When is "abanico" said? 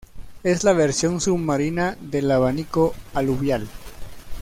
2.31-2.95